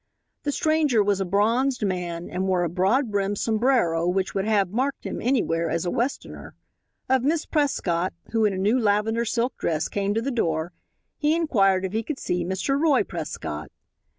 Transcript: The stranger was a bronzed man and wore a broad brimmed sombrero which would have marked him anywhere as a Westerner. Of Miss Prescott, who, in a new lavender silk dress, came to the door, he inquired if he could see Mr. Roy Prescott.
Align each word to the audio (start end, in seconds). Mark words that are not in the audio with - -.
The 0.41 0.51
stranger 0.51 1.03
was 1.03 1.21
a 1.21 1.25
bronzed 1.25 1.85
man 1.85 2.27
and 2.27 2.47
wore 2.47 2.63
a 2.63 2.69
broad 2.69 3.11
brimmed 3.11 3.37
sombrero 3.37 4.07
which 4.07 4.33
would 4.33 4.45
have 4.45 4.71
marked 4.71 5.03
him 5.03 5.21
anywhere 5.21 5.69
as 5.69 5.85
a 5.85 5.91
Westerner. 5.91 6.55
Of 7.07 7.21
Miss 7.23 7.45
Prescott, 7.45 8.11
who, 8.31 8.43
in 8.45 8.51
a 8.53 8.57
new 8.57 8.79
lavender 8.79 9.25
silk 9.25 9.55
dress, 9.59 9.87
came 9.89 10.15
to 10.15 10.21
the 10.23 10.31
door, 10.31 10.73
he 11.19 11.35
inquired 11.35 11.85
if 11.85 11.93
he 11.93 12.01
could 12.01 12.17
see 12.17 12.43
Mr. 12.43 12.81
Roy 12.81 13.03
Prescott. 13.03 13.71